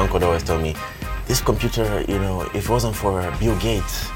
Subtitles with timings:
[0.00, 0.74] You know, my uncle always told me,
[1.26, 4.08] this computer, you know, if it wasn't for Bill Gates,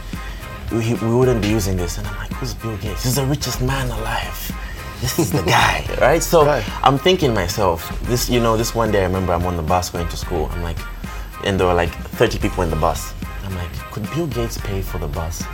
[0.72, 1.98] we, we wouldn't be using this.
[1.98, 3.04] And I'm like, who's Bill Gates?
[3.04, 4.52] He's the richest man alive.
[5.00, 6.22] This is the guy, right?
[6.22, 6.64] So Right.
[6.82, 9.90] I'm thinking myself, this, you know, this one day I remember I'm on the bus
[9.90, 10.48] going to school.
[10.52, 10.78] I'm like,
[11.44, 13.12] and there were like 30 people in the bus.
[13.44, 15.44] I'm like, could Bill Gates pay for the bus?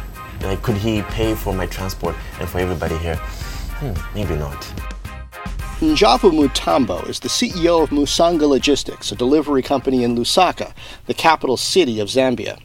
[0.42, 3.16] Like, could he pay for my transport and for everybody here?
[3.16, 4.64] Hmm, maybe not.
[5.80, 10.74] Njavwa Mutambo is the CEO of Musanga Logistics, a delivery company in Lusaka,
[11.06, 12.60] the capital city of Zambia.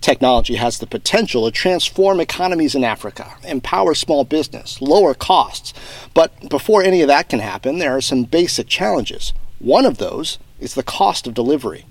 [0.00, 5.74] Technology has the potential to transform economies in Africa, empower small business, lower costs.
[6.14, 9.34] But before any of that can happen, there are some basic challenges.
[9.58, 11.84] One of those is the cost of delivery.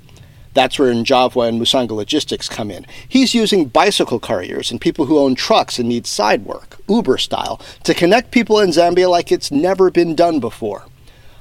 [0.55, 2.87] That's where Njavwa and Musanga Logistics come in.
[3.07, 7.59] He's using bicycle couriers and people who own trucks and need side work, Uber style,
[7.83, 10.85] to connect people in Zambia like it's never been done before.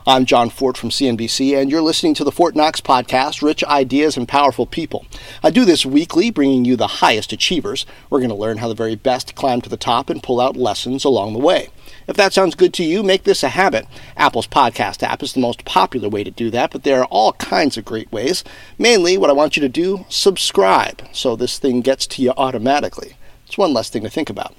[0.04, 4.18] I'm Jon Fortt from CNBC, and you're listening to the Fortt Knox podcast, Rich Ideas
[4.18, 5.06] and Powerful People.
[5.42, 7.86] I do this weekly, bringing you the highest achievers.
[8.10, 10.58] We're going to learn how the very best climb to the top and pull out
[10.58, 11.70] lessons along the way.
[12.06, 13.86] If that sounds good to you, make this a habit.
[14.16, 17.33] Apple's podcast app is the most popular way to do that, but there are all
[17.34, 18.44] kinds of great ways.
[18.78, 23.16] Mainly, what I want you to do, subscribe, so this thing gets to you automatically.
[23.46, 24.55] It's one less thing to think about.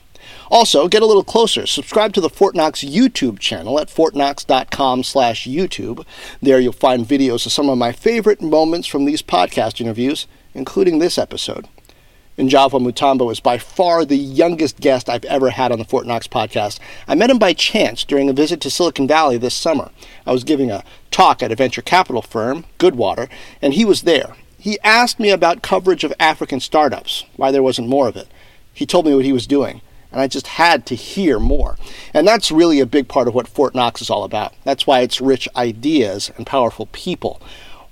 [0.49, 1.65] Also, get a little closer.
[1.65, 6.05] Subscribe to the Fortt Knox YouTube channel at fortknox.com slash YouTube.
[6.41, 10.99] There you'll find videos of some of my favorite moments from these podcast interviews, including
[10.99, 11.67] this episode.
[12.37, 16.27] Njavwa Mutambo is by far the youngest guest I've ever had on the Fortt Knox
[16.27, 16.79] podcast.
[17.07, 19.89] I met him by chance during a visit to Silicon Valley this summer.
[20.25, 23.29] I was giving a talk at a venture capital firm, Goodwater,
[23.61, 24.35] and he was there.
[24.59, 28.27] He asked me about coverage of African startups, why there wasn't more of it.
[28.73, 29.79] He told me what he was doing,
[30.11, 31.77] and I just had to hear more.
[32.13, 34.53] And that's really a big part of what Fortt Knox is all about.
[34.65, 37.41] That's why it's rich ideas and powerful people.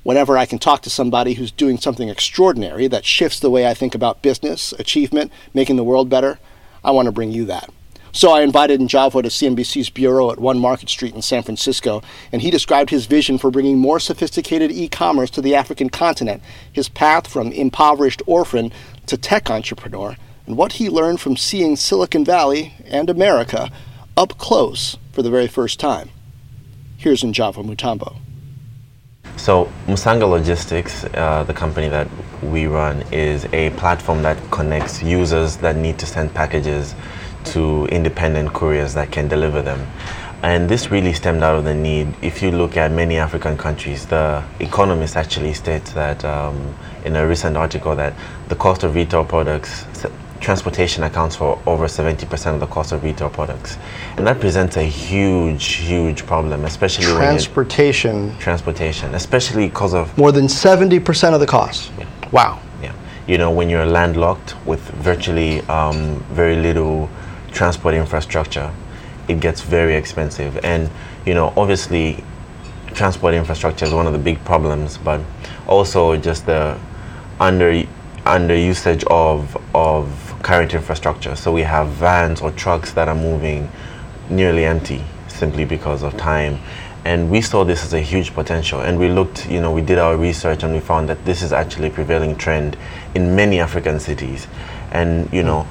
[0.03, 3.73] Whenever I can talk to somebody who's doing something extraordinary that shifts the way I
[3.73, 6.39] think about business, achievement, making the world better,
[6.83, 7.69] I want to bring you that.
[8.11, 12.43] So I invited Njavwa to CNBC's bureau at One Market Street in San Francisco, and
[12.43, 17.25] he described his vision for bringing more sophisticated e-commerce to the African continent, his path
[17.25, 18.71] from impoverished orphan
[19.07, 20.15] to tech entrepreneur,
[20.45, 23.71] and what he learned from seeing Silicon Valley and America
[24.15, 26.09] up close for the very first time.
[26.97, 28.17] Here's Njavwa Mutambo.
[29.35, 32.07] So, Musanga Logistics, uh, the company that
[32.41, 36.95] we run, is a platform that connects users that need to send packages
[37.45, 39.85] to independent couriers that can deliver them.
[40.43, 42.13] And this really stemmed out of the need.
[42.21, 47.25] If you look at many African countries, the Economist actually states that um, in a
[47.27, 48.13] recent article that
[48.49, 49.85] the cost of retail products,
[50.43, 53.77] transportation accounts for over 70% of the cost of retail products.
[54.17, 60.15] And that presents a huge, huge problem, especially when you- Transportation, transportation, especially because of
[60.17, 61.91] more than 70% of the cost.
[62.31, 62.59] Wow.
[62.81, 62.91] yeah,
[63.25, 67.09] you know when you're landlocked with virtually um, very little
[67.53, 68.69] transport infrastructure,
[69.29, 70.57] it gets very expensive.
[70.65, 70.89] And
[71.25, 72.21] you know obviously
[72.87, 75.21] transport infrastructure is one of the big problems, but
[75.67, 76.77] also just the
[77.39, 77.83] under
[78.25, 81.35] under usage of of current infrastructure.
[81.35, 83.69] So we have vans or trucks that are moving
[84.29, 86.59] nearly empty simply because of time.
[87.05, 88.81] And we saw this as a huge potential.
[88.81, 91.51] And we looked, you know, we did our research and we found that this is
[91.51, 92.77] actually a prevailing trend
[93.13, 94.47] in many African cities.
[94.91, 95.67] And, you know,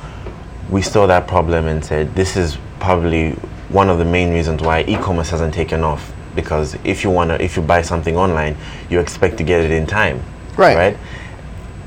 [0.71, 3.33] we saw that problem and said this is probably
[3.71, 6.13] one of the main reasons why e-commerce hasn't taken off.
[6.35, 8.57] Because if you wanna if you buy something online,
[8.89, 10.23] you expect to get it in time.
[10.57, 10.77] Right.
[10.77, 10.99] Right?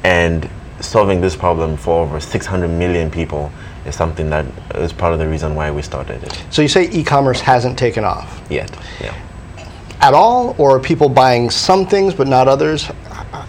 [0.03, 0.49] And
[0.81, 3.51] solving this problem for over 600 million people
[3.85, 4.45] is something that
[4.75, 6.43] is part of the reason why we started it.
[6.49, 9.15] So you say e-commerce hasn't taken off Yet, yeah.
[10.01, 12.89] at all, or are people buying some things but not others?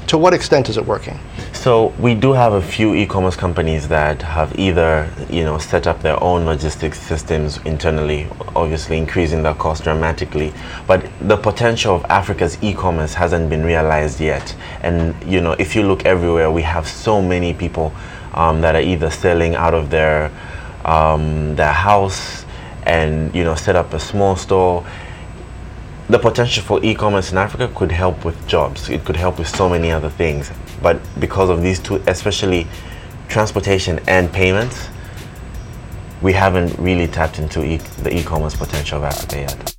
[0.08, 1.18] To what extent is it working?
[1.52, 6.00] So we do have a few e-commerce companies that have either, you know, set up
[6.00, 10.54] their own logistics systems internally, obviously increasing their cost dramatically.
[10.86, 14.54] But the potential of Africa's e-commerce hasn't been realized yet.
[14.82, 17.92] And you know, if you look everywhere, we have so many people
[18.34, 20.30] um, that are either selling out of their
[20.84, 22.44] um, their house
[22.84, 24.86] and you know set up a small store
[26.08, 28.88] the potential for e-commerce in Africa could help with jobs.
[28.88, 30.50] It could help with so many other things.
[30.80, 32.66] But because of these two, especially
[33.28, 34.88] transportation and payments,
[36.22, 39.75] we haven't really tapped into e- the e-commerce potential of Africa yet.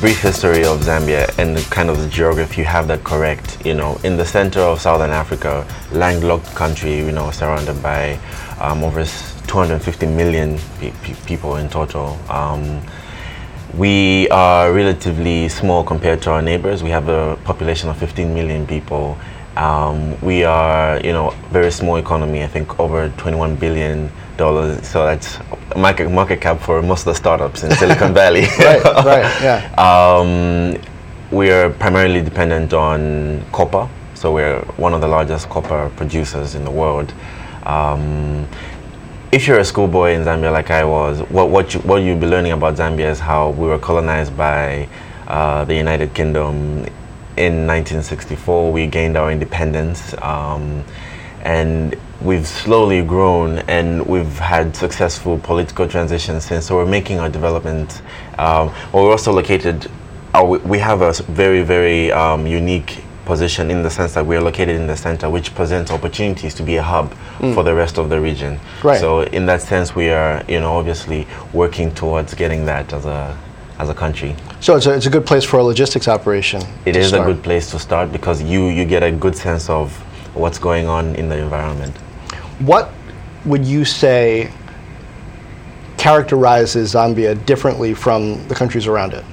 [0.00, 3.64] Brief history of Zambia and kind of the geography, you have that correct.
[3.64, 8.18] You know, in the center of southern Africa, landlocked country, you know, surrounded by
[8.60, 10.92] um, over 250 million pe-
[11.26, 12.18] people in total.
[12.28, 12.80] Um,
[13.74, 16.82] we are relatively small compared to our neighbors.
[16.82, 19.18] We have a population of 15 million people.
[19.56, 22.42] Um, we are, you know, very small economy.
[22.42, 24.86] I think over 21 billion dollars.
[24.86, 25.38] So that's
[25.76, 28.42] market market cap for most of the startups in Silicon Valley.
[28.58, 29.72] right, right, yeah.
[29.78, 30.80] Um,
[31.30, 36.64] we are primarily dependent on copper, so we're one of the largest copper producers in
[36.64, 37.12] the world.
[37.64, 38.46] Um,
[39.32, 42.26] if you're a schoolboy in Zambia like I was, what what you, what you'll be
[42.26, 44.88] learning about Zambia is how we were colonized by
[45.26, 46.86] uh, the United Kingdom
[47.36, 48.72] in 1964.
[48.72, 50.84] We gained our independence, um,
[51.46, 56.66] and we've slowly grown and we've had successful political transitions since.
[56.66, 58.02] So we're making our development.
[58.36, 59.88] Um, well, we're also located.
[60.34, 61.12] Uh, we- we have a
[61.42, 65.54] very very um, unique position in the sense that we're located in the center, which
[65.54, 67.14] presents opportunities to be a hub
[67.54, 68.58] for the rest of the region.
[68.82, 69.00] Right.
[69.00, 73.36] So in that sense, we are you know obviously working towards getting that as a
[73.78, 74.34] as a country.
[74.60, 76.60] So it's a, it's a good place for a logistics operation.
[76.86, 77.22] It is start.
[77.28, 79.86] a good place to start because you you get a good sense of
[80.36, 81.96] what's going on in the environment.
[82.60, 82.92] What
[83.44, 84.50] would you say
[85.96, 89.24] characterizes Zambia differently from the countries around it?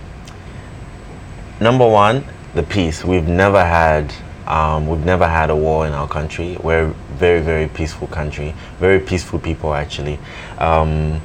[1.60, 3.04] Number one, the peace.
[3.04, 4.14] We've never had
[4.48, 6.58] um, we've never had a war in our country.
[6.62, 10.20] We're a very very peaceful country, very peaceful people actually.
[10.58, 11.22] Um,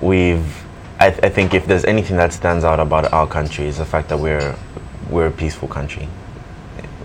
[0.00, 0.64] we've
[1.00, 3.84] I, th- I think if there's anything that stands out about our country is the
[3.84, 4.56] fact that we're
[5.10, 6.08] we're a peaceful country.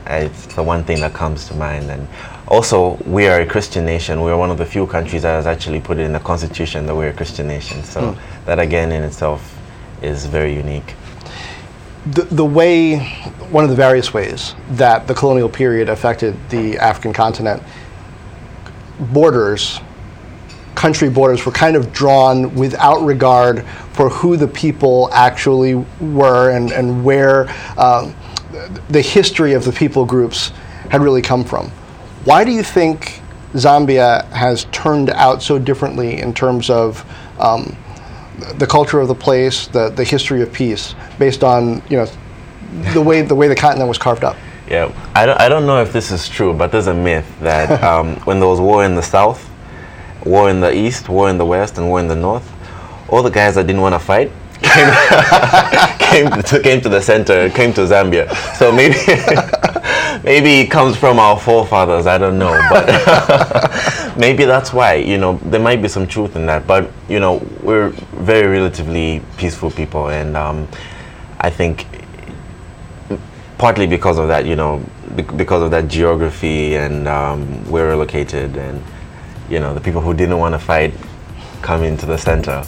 [0.06, 1.90] It's the one thing that comes to mind.
[1.90, 2.08] And
[2.48, 4.22] also, we are a Christian nation.
[4.22, 6.96] We're one of the few countries that has actually put it in the constitution that
[6.96, 7.84] we're a Christian nation.
[7.84, 9.58] So that again in itself
[10.02, 10.96] is very unique.
[12.08, 12.98] The, the way,
[13.50, 17.64] one of the various ways that the colonial period affected the African continent,
[19.00, 19.80] borders,
[20.76, 26.74] country borders were kind of drawn without regard for who the people actually were and,
[26.74, 27.48] and where
[27.78, 28.14] um,
[28.90, 30.52] the history of the people groups
[30.90, 31.70] had really come from.
[32.26, 33.22] Why do you think
[33.54, 37.06] Zambia has turned out so differently in terms of
[37.40, 37.76] um,
[38.56, 42.08] the culture of the place, the, the history of peace, based on you know
[42.94, 44.36] the way the way the continent was carved up?
[44.68, 47.84] Yeah, I don't, I don't know if this is true, but there's a myth that
[47.90, 49.50] um, when there was war in the south,
[50.26, 52.52] war in the east, war in the west, and war in the north,
[53.10, 54.90] all the guys that didn't want to fight came,
[56.12, 58.34] came, to, came to the center, came to Zambia.
[58.56, 58.96] So maybe
[60.24, 62.08] maybe it comes from our forefathers.
[62.08, 62.88] I don't know, but
[64.18, 64.96] maybe that's why.
[64.96, 66.66] You know, there might be some truth in that.
[66.68, 70.68] But you know, we're very relatively peaceful people, and um,
[71.40, 71.88] I think
[73.58, 74.84] partly because of that, you know,
[75.16, 78.84] because of that geography and um, where we're located, and
[79.50, 80.94] you know, the people who didn't want to fight
[81.62, 82.64] come into the center.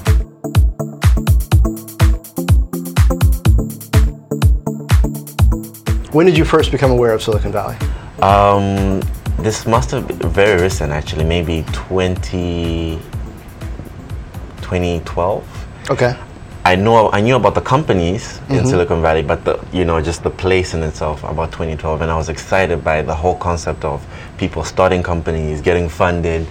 [6.15, 7.75] When did you first become aware of Silicon Valley?
[8.21, 9.01] Um,
[9.43, 12.97] this must have been very recent, actually, maybe 20,
[14.61, 15.67] 2012.
[15.89, 16.17] Okay.
[16.63, 20.23] I know I knew about the companies in Silicon Valley, but the you know just
[20.23, 24.01] the place in itself about 2012, and I was excited by the whole concept of
[24.37, 26.47] people starting companies, getting funded.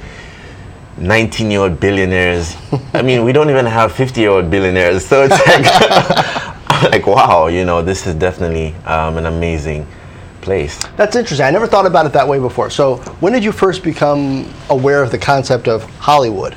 [0.98, 2.54] 19 year old billionaires.
[2.92, 5.06] I mean, we don't even have 50 year old billionaires.
[5.06, 6.53] So it's like,
[6.92, 9.86] like wow, you know, this is definitely um, an amazing
[10.42, 10.84] place.
[10.96, 11.46] That's interesting.
[11.46, 12.68] I never thought about it that way before.
[12.68, 16.54] So, when did you first become aware of the concept of Hollywood?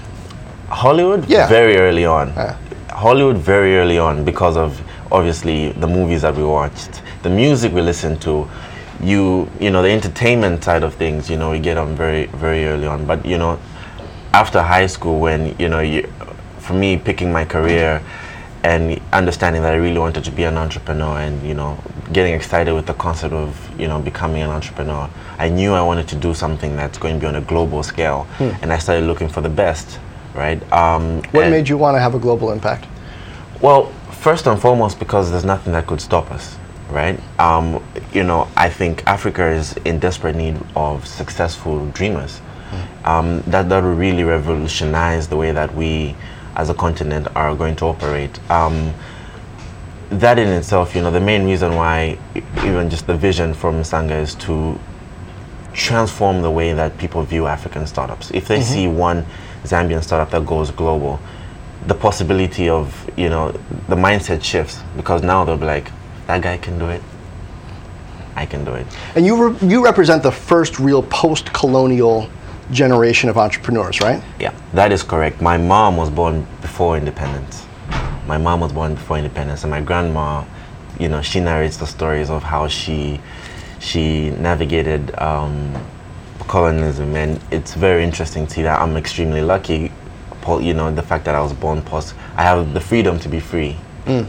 [0.70, 1.48] Hollywood, Yeah.
[1.48, 2.34] very early on.
[2.36, 2.58] Yeah.
[2.92, 4.82] Hollywood, very early on, because of
[5.12, 8.48] obviously the movies that we watched, the music we listened to.
[9.02, 11.30] You, you know, the entertainment side of things.
[11.30, 13.06] You know, we get on very, very early on.
[13.06, 13.60] But you know,
[14.34, 16.12] after high school, when you know, you,
[16.58, 18.02] for me, picking my career
[18.68, 21.78] and understanding that I really wanted to be an entrepreneur, and you know,
[22.12, 25.10] getting excited with the concept of you know becoming an entrepreneur,
[25.40, 28.28] I knew I wanted to do something that's going to be on a global scale,
[28.40, 30.00] and I started looking for the best.
[30.36, 30.62] Right.
[30.72, 32.86] Um, What made you want to have a global impact?
[33.62, 36.58] well, first and foremost, because there's nothing that could stop us,
[36.92, 37.18] right?
[37.40, 37.82] Um,
[38.14, 42.42] you know, I think Africa is in desperate need of successful dreamers.
[43.06, 46.16] Um, that that will really revolutionize the way that we,
[46.58, 48.38] as a continent, are going to operate.
[48.52, 48.94] Um,
[50.10, 52.18] that in itself, you know, the main reason why,
[52.64, 54.80] even just the vision for Musanga is to
[55.74, 58.32] transform the way that people view African startups.
[58.32, 59.26] If they see one
[59.64, 61.20] Zambian startup that goes global,
[61.86, 63.52] the possibility of, you know,
[63.88, 65.92] the mindset shifts because now they'll be like,
[66.26, 67.02] that guy can do it.
[68.36, 68.86] I can do it.
[69.16, 72.30] And you re- you represent the first real post-colonial
[72.72, 74.22] generation of entrepreneurs, right?
[74.40, 75.42] Yeah, that is correct.
[75.42, 77.66] My mom was born before independence.
[78.28, 80.44] My mom was born before independence, and my grandma,
[81.00, 83.22] you know, she narrates the stories of how she
[83.80, 85.74] she navigated um,
[86.48, 88.82] colonialism, and it's very interesting to see that.
[88.82, 89.92] I'm extremely lucky,
[90.60, 92.16] you know, the fact that I was born post.
[92.36, 94.26] I have the freedom to be free, in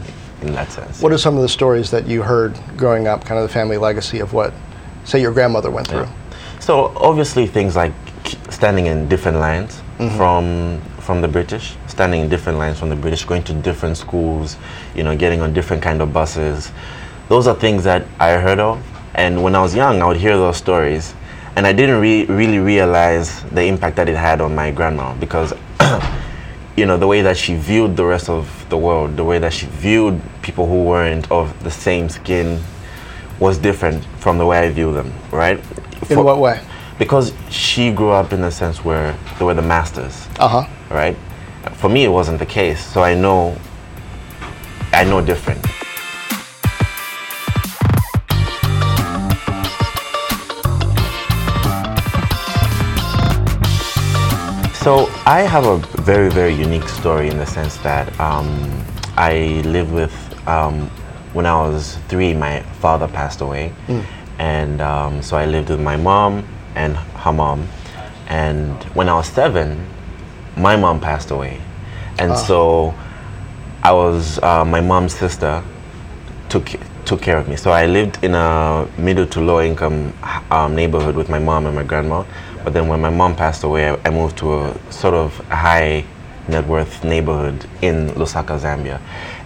[0.53, 1.01] that sense.
[1.01, 3.77] What are some of the stories that you heard growing up, kind of the family
[3.77, 4.53] legacy of what,
[5.03, 6.07] say, your grandmother went through?
[6.59, 7.93] So obviously things like
[8.59, 10.17] standing in different lines mm-hmm.
[10.17, 14.57] from from the British, standing in different lines from the British, going to different schools,
[14.93, 16.71] you know, getting on different kind of buses.
[17.29, 18.83] Those are things that I heard of,
[19.15, 21.15] and when I was young, I would hear those stories,
[21.55, 25.53] and I didn't re- really realize the impact that it had on my grandma because.
[26.77, 29.51] You know the way that she viewed the rest of the world, the way that
[29.51, 32.61] she viewed people who weren't of the same skin,
[33.37, 35.57] was different from the way I view them, right?
[36.09, 36.61] In For- what way?
[36.99, 40.65] Because she grew up in a sense where they were the masters, Uh huh.
[40.91, 41.17] right?
[41.75, 43.57] For me, it wasn't the case, so I know,
[44.93, 45.65] I know different.
[54.83, 58.47] So I have a very, very unique story in the sense that um,
[59.17, 60.13] I lived with,
[60.47, 60.87] um,
[61.33, 63.73] when I was three, my father passed away.
[64.39, 66.43] And um, so I lived with my mom
[66.75, 67.67] and her mom.
[68.27, 69.85] And when I was seven,
[70.55, 71.61] my mom passed away.
[72.19, 72.93] And so
[73.83, 75.63] I was, uh, my mom's sister
[76.49, 76.69] took
[77.05, 77.55] took care of me.
[77.55, 80.13] So I lived in a middle to low income
[80.51, 82.23] um, neighborhood with my mom and my grandma.
[82.63, 86.05] But then when my mom passed away, I, I moved to a sort of high
[86.47, 88.99] net worth neighborhood in Lusaka, Zambia,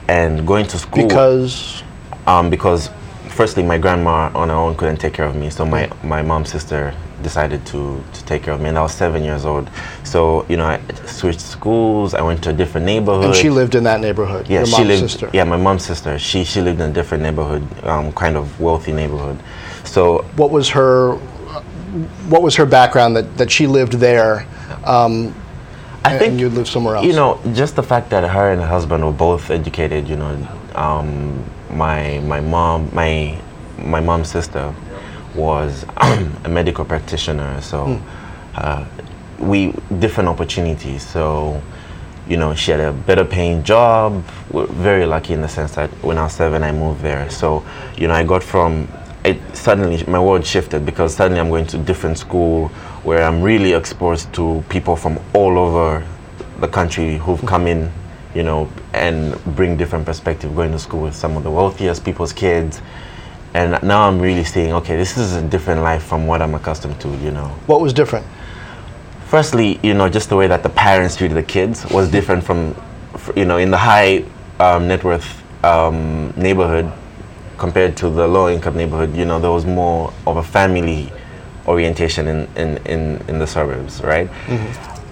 [0.07, 1.83] and going to school Because
[2.27, 2.89] um, because
[3.27, 6.51] firstly my grandma on her own couldn't take care of me so my, my mom's
[6.51, 9.69] sister decided to, to take care of me and i was seven years old
[10.03, 13.73] so you know i switched schools i went to a different neighborhood and she lived
[13.75, 14.47] in that neighborhood.
[14.47, 15.29] yeah your she mom's lived sister.
[15.33, 18.91] yeah my mom's sister she she lived in a different neighborhood um, kind of wealthy
[18.91, 19.39] neighborhood
[19.83, 21.15] so What was her?
[22.29, 24.47] What was her background that, that she lived there?
[24.85, 25.35] Um,
[26.05, 27.05] i think and you lived somewhere else.
[27.05, 30.09] You know, just the fact that her and her husband were both educated.
[30.09, 33.39] You know, um, my my mom, my
[33.77, 34.73] my mom's sister,
[35.35, 37.59] was a medical practitioner.
[37.61, 38.01] So,
[38.55, 38.85] uh,
[39.39, 41.05] we different opportunities.
[41.05, 41.61] So,
[42.27, 44.23] you know, she had a better paying job.
[44.51, 47.29] We're very lucky in the sense that when I was seven, I moved there.
[47.29, 47.65] So,
[47.97, 48.87] you know, I got from
[49.23, 52.67] it suddenly my world shifted because suddenly I'm going to different school
[53.03, 56.05] where I'm really exposed to people from all over
[56.59, 57.91] the country who've come in,
[58.35, 60.55] you know, and bring different perspective.
[60.55, 62.81] Going to school with some of the wealthiest people's kids,
[63.53, 66.99] and now I'm really seeing, okay, this is a different life from what I'm accustomed
[67.01, 67.47] to, you know.
[67.67, 68.25] what was different?
[69.27, 72.75] Firstly, you know, just the way that the parents treated the kids was different from,
[73.35, 74.23] you know, in the high
[74.59, 76.91] um, net worth um, neighborhood
[77.57, 79.15] compared to the low income neighborhood.
[79.15, 81.11] You know, there was more of a family
[81.67, 84.29] orientation in, in, in, in the suburbs, right?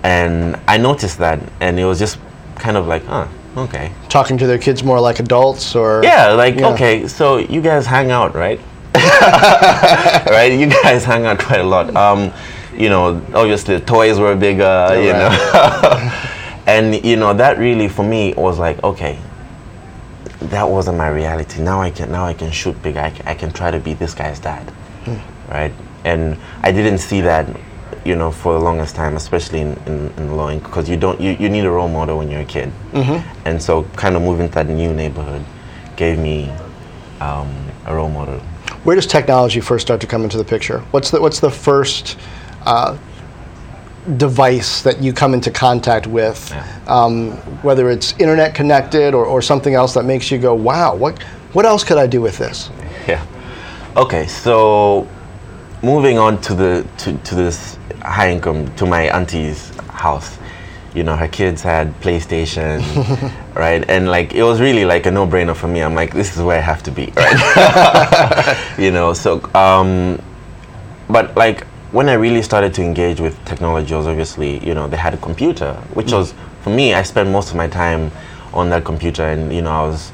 [0.04, 2.20] And I noticed that, and it was just
[2.56, 3.28] kind of like, huh,
[3.58, 3.92] okay.
[4.10, 6.70] Talking to their kids more like adults, or Yeah, like Yeah.
[6.74, 8.60] okay, so you guys hang out, right?
[10.30, 11.96] right, you guys hang out quite a lot.
[11.96, 12.32] Um,
[12.76, 15.20] you know, obviously the toys were bigger, you Right.
[15.20, 19.18] know, and you know that really for me was like okay,
[20.40, 21.62] that wasn't my reality.
[21.62, 22.98] Now I can now I can shoot big.
[22.98, 24.72] I I can try to be this guy's dad,
[25.50, 25.74] right?
[26.04, 27.46] And I didn't see that,
[28.06, 31.20] you know, for the longest time, especially in in, in low income, because you don't
[31.20, 32.72] you, you need a role model when you're a kid,
[33.46, 35.44] and so kind of moving to that new neighborhood
[35.96, 36.50] gave me
[37.20, 37.50] um,
[37.86, 38.40] a role model.
[38.84, 40.80] Where does technology first start to come into the picture?
[40.92, 42.18] What's the what's the first
[42.66, 42.98] uh,
[44.18, 46.66] device that you come into contact with, Yeah.
[46.88, 47.32] um,
[47.62, 51.22] whether it's internet connected or, or something else that makes you go, "Wow, what
[51.54, 52.70] what else could I do with this?"
[53.08, 53.24] Yeah.
[53.96, 55.08] Okay, so
[55.84, 60.38] moving on to the to, to this high income to my auntie's house.
[60.94, 62.82] you know, her kids had PlayStation,
[63.56, 63.90] right?
[63.90, 65.82] And like it was really like a no-brainer for me.
[65.82, 68.76] I'm like, this is where I have to be, right?
[68.78, 70.22] you know, so um,
[71.08, 74.98] but like when I really started to engage with technology was obviously, you know, they
[74.98, 76.18] had a computer, which mm.
[76.18, 78.12] was for me, I spent most of my time
[78.54, 80.12] on that computer and you know, I was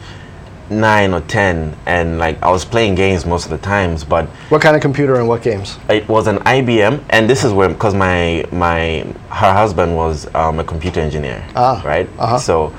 [0.69, 4.61] nine or ten and like I was playing games most of the times but what
[4.61, 7.93] kind of computer and what games it was an IBM and this is where because
[7.93, 12.37] my my her husband was um, a computer engineer ah, right uh-huh.
[12.37, 12.75] so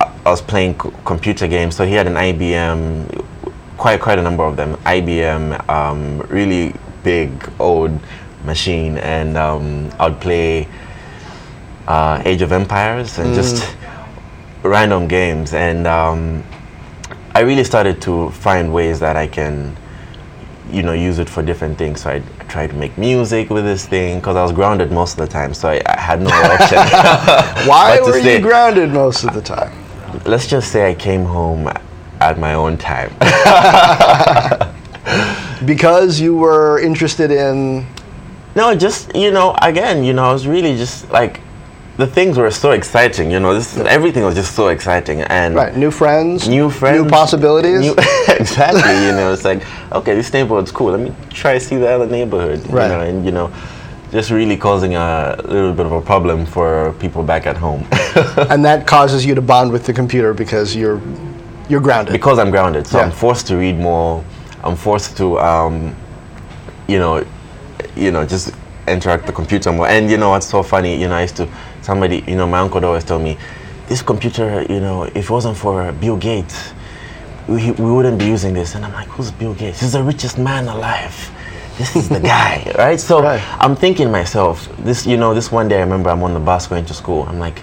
[0.00, 3.24] I was playing c- computer games so he had an IBM
[3.78, 7.98] quite quite a number of them IBM um, really big old
[8.44, 10.68] machine and um, I'd play
[11.88, 13.34] uh, Age of Empires and mm.
[13.34, 13.76] just
[14.62, 16.44] random games and um,
[17.34, 19.74] I really started to find ways that I can,
[20.70, 22.02] you know, use it for different things.
[22.02, 25.26] So I tried to make music with this thing because I was grounded most of
[25.26, 26.76] the time, so I, I had no option.
[27.68, 29.72] Why were you grounded most of the time?
[30.26, 31.72] Let's just say I came home
[32.20, 33.10] at my own time.
[35.64, 37.86] because you were interested in.
[38.54, 41.40] No, just you know, again, you know, I was really just like
[42.02, 43.30] the things were so exciting.
[43.30, 45.76] You know, this everything was just so exciting and right.
[45.76, 47.80] New friends, new friends, new possibilities.
[47.80, 47.92] New
[48.40, 48.94] exactly.
[49.06, 50.90] you know, it's like okay, this neighborhood's cool.
[50.90, 52.60] Let me try to see the other neighborhood.
[52.68, 52.84] Right.
[52.84, 53.52] You know, and you know,
[54.10, 57.86] just really causing a little bit of a problem for people back at home.
[58.50, 61.00] and that causes you to bond with the computer because you're
[61.68, 62.12] you're grounded.
[62.12, 63.04] Because I'm grounded, so yeah.
[63.04, 64.24] I'm forced to read more.
[64.64, 65.94] I'm forced to, um,
[66.88, 67.24] you know,
[67.96, 68.52] you know, just
[68.88, 69.88] interact with the computer more.
[69.88, 71.00] And you know what's so funny?
[71.00, 71.48] You know, I used to
[71.82, 73.36] somebody, you know, my uncle always told me,
[73.88, 76.72] this computer, you know, if it wasn't for Bill Gates,
[77.48, 78.74] we, we wouldn't be using this.
[78.74, 79.80] And I'm like, who's Bill Gates?
[79.80, 81.30] He's the richest man alive.
[81.76, 83.00] This is the guy, right?
[83.00, 83.42] So right.
[83.60, 86.66] I'm thinking myself, this, you know, this one day I remember I'm on the bus
[86.66, 87.24] going to school.
[87.24, 87.62] I'm like,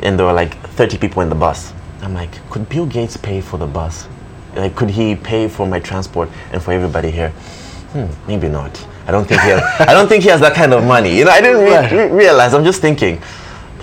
[0.00, 1.72] and there were like 30 people in the bus.
[2.02, 4.06] I'm like, could Bill Gates pay for the bus?
[4.54, 7.30] Like, could he pay for my transport and for everybody here?
[7.92, 8.86] Hmm, maybe not.
[9.06, 11.16] I don't think he has, I don't think he has that kind of money.
[11.16, 12.54] You know, I didn't re- re- realize.
[12.54, 13.20] I'm just thinking,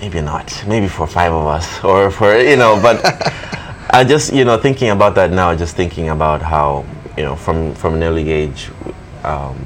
[0.02, 0.64] maybe not.
[0.66, 2.78] Maybe for five of us, or for you know.
[2.82, 3.00] But
[3.90, 5.54] I just you know thinking about that now.
[5.54, 6.84] Just thinking about how
[7.16, 8.70] you know from from an early age,
[9.22, 9.56] um,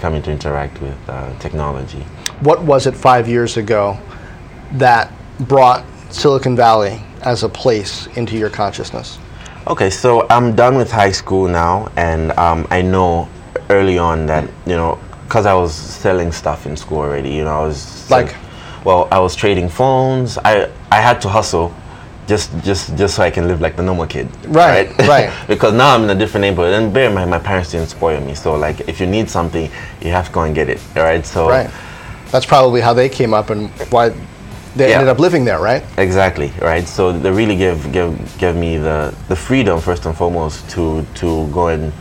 [0.00, 2.04] coming to interact with uh, technology.
[2.40, 3.96] What was it five years ago
[4.72, 9.18] that brought Silicon Valley as a place into your consciousness?
[9.66, 13.28] Okay, so I'm done with high school now, and um, I know
[13.70, 17.30] early on that you know because I was selling stuff in school already.
[17.30, 18.34] You know, I was like
[18.84, 20.38] well, I was trading phones.
[20.38, 21.74] I I had to hustle
[22.26, 24.28] just just just so I can live like the normal kid.
[24.46, 25.08] Right, right.
[25.08, 25.46] right.
[25.48, 28.20] because now I'm in a different neighborhood, and bear in mind, my parents didn't spoil
[28.20, 28.34] me.
[28.34, 29.70] So like, if you need something,
[30.00, 30.80] you have to go and get it.
[30.94, 31.24] Right.
[31.24, 31.48] So.
[31.48, 31.70] Right.
[32.30, 34.08] That's probably how they came up and why
[34.74, 34.96] they yeah.
[34.96, 35.84] ended up living there, right?
[35.98, 36.86] Exactly, right.
[36.86, 41.48] So they really give give give me the the freedom first and foremost to to
[41.52, 41.92] go and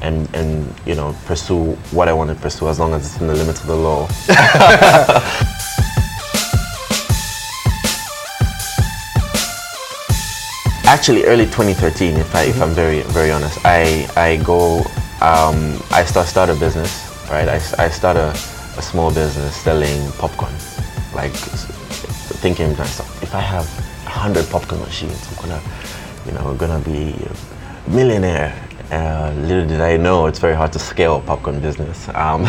[0.00, 3.26] and and you know pursue what I want to pursue as long as it's in
[3.26, 4.08] the limits of the law.
[10.92, 13.58] actually early 2013 if I if I'm very very honest.
[13.64, 14.80] I I go
[15.22, 16.92] um, I start start a business
[17.30, 17.48] right?
[17.48, 18.28] I, I start a,
[18.76, 20.52] a small business selling popcorn
[21.14, 21.32] like
[22.42, 23.64] thinking to myself if I have
[24.04, 25.62] 100 popcorn machines I'm gonna
[26.26, 27.16] you know gonna be
[27.86, 28.52] a millionaire.
[28.90, 32.10] Uh, little did I know it's very hard to scale a popcorn business.
[32.10, 32.46] Um,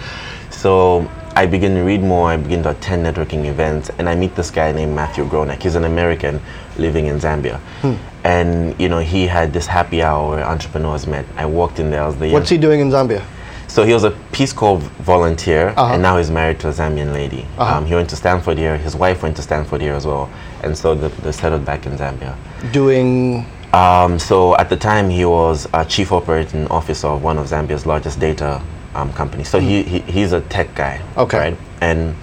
[0.50, 4.34] so I begin to read more, I begin to attend networking events, and I meet
[4.34, 5.62] this guy named Matthew Gronek.
[5.62, 6.40] He's an American
[6.78, 7.58] living in Zambia.
[7.80, 7.94] Hmm.
[8.24, 11.26] And, you know, he had this happy hour where entrepreneurs met.
[11.36, 13.24] I walked in there, I was the What's he doing in Zambia?
[13.66, 15.94] So he was a Peace Corps volunteer, uh-huh.
[15.94, 17.46] and now he's married to a Zambian lady.
[17.56, 17.78] Uh-huh.
[17.78, 20.30] Um, he went to Stanford here, his wife went to Stanford here as well,
[20.62, 22.36] and so they settled back in Zambia.
[22.70, 27.46] Doing um, so at the time, he was a chief operating officer of one of
[27.46, 28.60] Zambia's largest data
[28.94, 29.44] um, company.
[29.44, 29.62] So mm.
[29.62, 31.00] he, he, he's a tech guy.
[31.16, 31.38] Okay.
[31.38, 31.58] Right?
[31.80, 32.14] And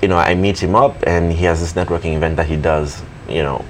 [0.00, 3.02] you know, I meet him up, and he has this networking event that he does.
[3.28, 3.64] You know,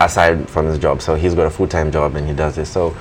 [0.00, 2.70] aside from his job, so he's got a full time job and he does this.
[2.70, 2.96] So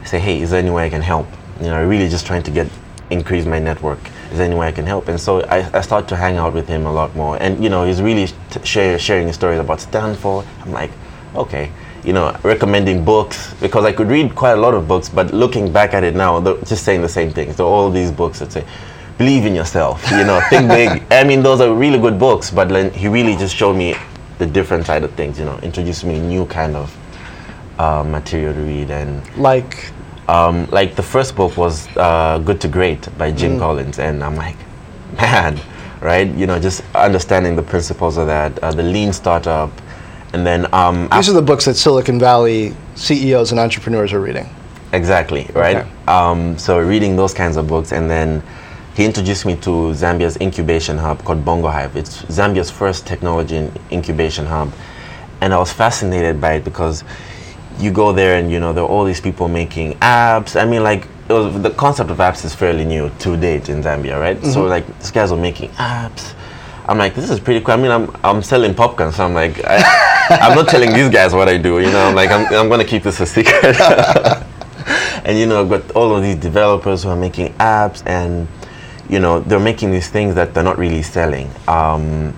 [0.00, 1.26] I say, hey, is there any way I can help?
[1.60, 2.68] You know, really just trying to get
[3.10, 3.98] increase my network.
[4.30, 5.08] Is there any way I can help?
[5.08, 7.36] And so I, I start to hang out with him a lot more.
[7.42, 10.46] And you know, he's really t- share, sharing his stories about Stanford.
[10.62, 10.90] I'm like,
[11.34, 11.70] okay
[12.04, 15.72] you know, recommending books because I could read quite a lot of books, but looking
[15.72, 17.52] back at it now, just saying the same thing.
[17.52, 18.64] So all these books that say,
[19.18, 21.02] believe in yourself, you know, think big.
[21.10, 23.94] I mean, those are really good books, but then he really just showed me
[24.40, 26.96] the different side of things, you know, introduced me new kind of
[27.78, 29.92] uh, material to read and like.
[30.28, 33.58] Um, like the first book was uh, Good to Great by Jim mm.
[33.58, 34.56] Collins, and I'm like,
[35.16, 35.60] man,
[36.00, 36.28] right?
[36.28, 39.72] You know, just understanding the principles of that, uh, the lean startup,
[40.32, 44.48] and then um, These are the books that Silicon Valley CEOs and entrepreneurs are reading.
[44.92, 45.78] Exactly, right?
[45.78, 45.90] Okay.
[46.06, 48.40] Um, so reading those kinds of books, and then
[49.00, 51.96] he introduced me to Zambia's incubation hub called Bongo Hive.
[51.96, 54.70] It's Zambia's first technology incubation hub,
[55.40, 57.02] and I was fascinated by it because
[57.78, 60.60] you go there and you know there are all these people making apps.
[60.60, 63.82] I mean, like it was, the concept of apps is fairly new to date in
[63.82, 64.38] Zambia, right?
[64.42, 64.68] So mm-hmm.
[64.68, 66.34] like these guys were making apps.
[66.86, 67.72] I'm like, this is pretty cool.
[67.72, 69.78] I mean, I'm I'm selling popcorn, so I'm like, I,
[70.42, 71.80] I'm not telling these guys what I do.
[71.80, 73.80] You know, I'm like, I'm I'm gonna keep this a secret.
[75.24, 78.46] and you know, I've got all of these developers who are making apps, and
[79.10, 81.50] you know, they're making these things that they're not really selling.
[81.66, 82.36] Um,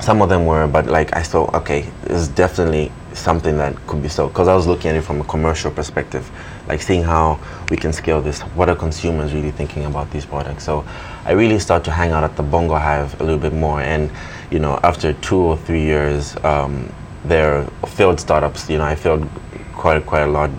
[0.00, 4.02] some of them were, but like I saw, okay, this is definitely something that could
[4.02, 6.28] be sold because I was looking at it from a commercial perspective,
[6.66, 7.38] like seeing how
[7.70, 8.40] we can scale this.
[8.56, 10.64] What are consumers really thinking about these products?
[10.64, 10.84] So
[11.24, 14.10] I really start to hang out at the Bongo Hive a little bit more, and
[14.50, 16.92] you know, after two or three years, um,
[17.24, 18.68] they're failed startups.
[18.68, 19.28] You know, I failed
[19.74, 20.50] quite quite a lot.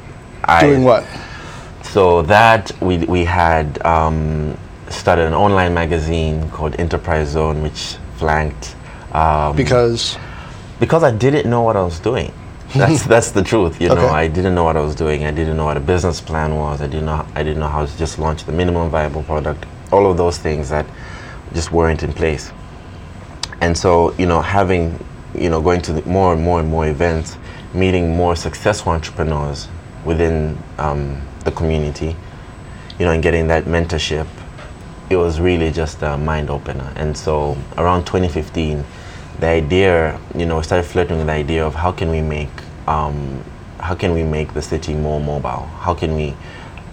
[0.46, 1.06] I, Doing what?
[1.84, 4.58] so that we we had um,
[4.92, 8.76] started an online magazine called Enterprise Zone, which flanked
[9.14, 10.18] um, Because
[10.80, 12.34] because I didn't know what I was doing.
[12.76, 13.82] That's that's the truth.
[13.82, 14.08] You know, Okay.
[14.08, 15.26] I didn't know what I was doing.
[15.26, 16.82] I didn't know what a business plan was.
[16.82, 19.66] I didn't know I didn't know how to just launch the minimum viable product.
[19.92, 20.86] All of those things that
[21.54, 22.52] just weren't in place.
[23.62, 25.04] And so, you know, having,
[25.36, 27.38] you know, going to the more and more and more events,
[27.74, 29.68] meeting more successful entrepreneurs
[30.06, 32.16] within um, the community,
[32.98, 34.28] you know, and getting that mentorship,
[35.12, 36.92] it was really just a mind opener.
[36.96, 38.84] And so, around 2015,
[39.40, 42.50] the idea, you know, we started flirting with the idea of how can we make,
[42.88, 43.44] um,
[43.80, 45.66] how can we make the city more mobile?
[45.80, 46.34] How can we,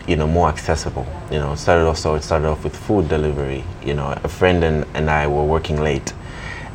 [0.06, 1.06] you know, more accessible?
[1.30, 3.64] You know, it started off so it started off with food delivery.
[3.84, 6.12] You know, a friend and, and I were working late,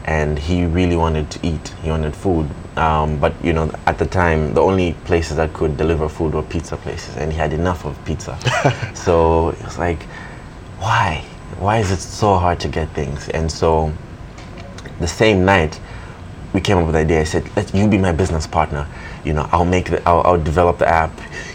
[0.06, 1.70] and he really wanted to eat.
[1.84, 5.76] He wanted food, um, but you know, at the time, the only places that could
[5.76, 8.38] deliver food were pizza places, and he had enough of pizza.
[8.94, 10.04] so it was like,
[10.78, 11.26] why?
[11.60, 13.30] Why is it so hard to get things?
[13.30, 13.92] And so
[15.00, 15.80] the same night
[16.54, 17.22] we came up with the idea.
[17.22, 18.88] I said, "Let you be my business partner.
[19.26, 21.12] You know, I'll make the, I'll, I'll develop the app.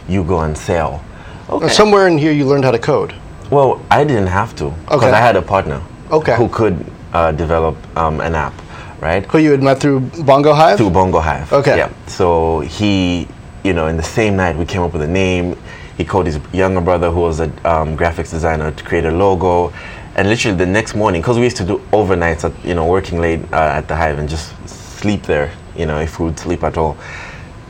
[0.09, 1.03] You go and sell."
[1.51, 1.69] Okay.
[1.69, 3.15] somewhere in here you learned how to code.
[3.51, 5.11] well, I didn't have to because Okay.
[5.13, 5.81] I had a partner.
[6.11, 6.37] Okay.
[6.37, 6.85] Who could
[7.15, 8.53] uh, develop um, an app,
[9.01, 9.25] right?
[9.27, 10.77] Who you had met through Bongo Hive?
[10.77, 11.51] through Bongo Hive.
[11.53, 11.79] Okay.
[11.79, 11.91] Yeah.
[12.07, 13.27] So he,
[13.65, 15.57] you know, in the same night we came up with a name.
[15.99, 19.73] He called his younger brother, who was a um, graphics designer, to create a logo.
[20.15, 23.21] And literally the next morning, because we used to do overnights, at, you know, working
[23.21, 26.63] late uh, at the Hive and just sleep there, you know, if we would sleep
[26.63, 26.97] at all.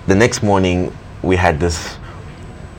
[0.06, 1.98] The next morning we had this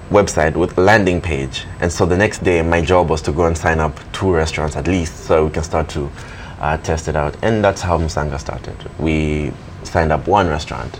[0.09, 1.65] website with a landing page.
[1.81, 4.75] And so the next day, my job was to go and sign up two restaurants
[4.75, 6.11] at least so we can start to
[6.59, 7.35] uh, test it out.
[7.43, 8.75] And that's how Musanga started.
[8.99, 9.51] We
[9.83, 10.99] signed up one restaurant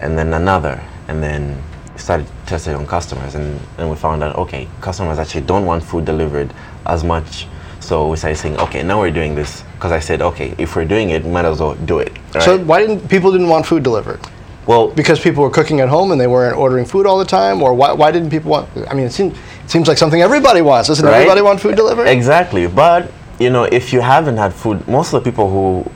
[0.00, 1.62] and then another, and then
[2.00, 3.34] started testing on customers.
[3.34, 6.52] And then we found out, okay, customers actually don't want food delivered
[6.86, 7.46] as much.
[7.80, 9.62] So we started saying, okay, now we're doing this.
[9.74, 12.12] Because I said, okay, if we're doing it, might as well do it.
[12.40, 14.20] So why didn't people didn't want food delivered?
[14.66, 17.62] well, Because people were cooking at home and they weren't ordering food all the time,
[17.62, 18.68] or why, why didn't people want?
[18.88, 20.88] I mean, it seems it seems like something everybody wants.
[20.88, 21.14] Doesn't Right?
[21.14, 22.06] everybody want food delivered?
[22.06, 22.66] Exactly.
[22.66, 25.90] But, you know, if you haven't had food, most of the people who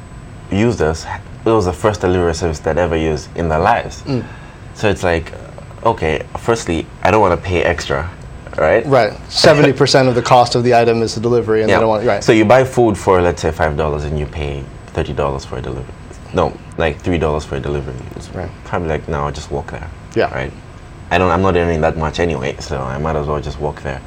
[0.57, 1.05] use this,
[1.45, 4.03] it was the first delivery service that ever used in their lives.
[4.03, 4.25] Mm.
[4.75, 5.33] So it's like,
[5.85, 8.11] okay, firstly, I don't want to pay extra,
[8.59, 8.85] right?
[8.87, 9.13] Right.
[9.31, 12.07] Seventy percent of the cost of the item is the delivery, and they don't want.
[12.07, 12.23] Right.
[12.25, 15.95] So you buy food for, let's say, $5 and you pay $30 for a delivery.
[16.33, 17.95] No, like $3 for a delivery.
[18.17, 18.51] It's Right.
[18.65, 19.89] probably like, no, I'll just walk there.
[20.17, 20.33] Yeah.
[20.35, 20.53] Right?
[21.11, 23.83] I don't, I'm not earning that much anyway, so I might as well just walk
[23.83, 24.01] there.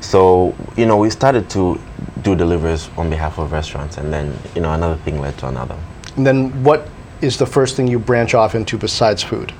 [0.00, 1.80] So, you know, we started to
[2.22, 5.76] do deliveries on behalf of restaurants, and then, you know, another thing led to another.
[6.16, 6.88] and then what
[7.20, 9.52] is the first thing you branch off into besides food?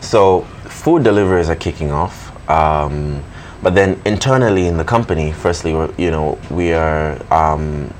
[0.00, 2.28] So, food deliveries are kicking off.
[2.48, 3.22] Um,
[3.62, 7.92] but then internally in the company, firstly, you know, we are um,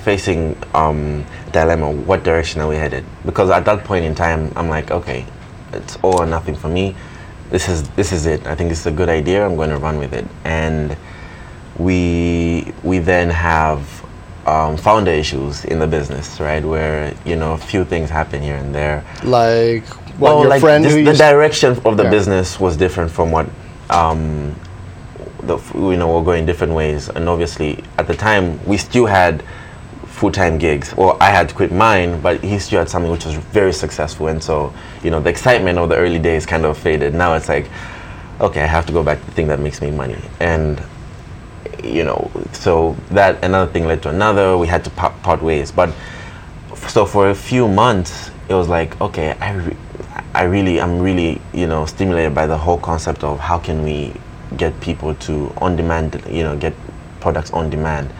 [0.00, 1.90] facing um, dilemma.
[1.90, 3.04] What direction are we headed?
[3.24, 5.24] Because at that point in time, I'm like, okay,
[5.72, 6.94] it's all or nothing for me.
[7.50, 8.46] This is this is it.
[8.46, 9.46] I think this is a good idea.
[9.46, 10.26] I'm going to run with it.
[10.44, 10.96] And
[11.78, 14.04] we we then have
[14.46, 16.64] um, founder issues in the business, right?
[16.64, 19.04] Where you know a few things happen here and there.
[19.24, 19.84] Like
[20.18, 22.10] what Well, your like friend the direction of the Yeah.
[22.10, 23.46] business was different from what
[23.90, 24.54] um,
[25.42, 29.42] the you know we're going different ways, and obviously at the time we still had
[30.06, 30.96] full-time gigs.
[30.96, 34.28] Well, I had to quit mine, but he still had something which was very successful,
[34.28, 37.14] and so you know the excitement of the early days kind of faded.
[37.14, 37.68] Now it's like,
[38.40, 40.82] okay, I have to go back to the thing that makes me money, and
[41.84, 44.56] you know, so that another thing led to another.
[44.56, 45.70] We had to part, part ways.
[45.70, 45.90] But
[46.88, 49.76] so for a few months, it was like, okay, I, re-
[50.36, 54.12] I really, I'm really, you know, stimulated by the whole concept of how can we
[54.58, 56.74] get people to on demand, you know, get
[57.20, 58.10] products on demand.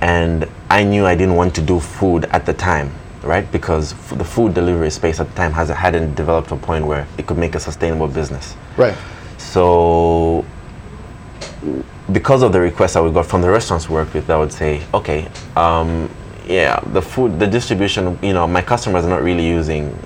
[0.00, 3.50] And I knew I didn't want to do food at the time, right?
[3.50, 6.86] Because f- the food delivery space at the time has hadn't developed to a point
[6.86, 8.54] where it could make a sustainable business.
[8.76, 8.94] Right.
[9.38, 10.44] So,
[12.12, 14.52] because of the requests that we got from the restaurants we worked with, I would
[14.52, 16.10] say, okay, um,
[16.46, 19.96] yeah, the food, the distribution, you know, my customers are not really using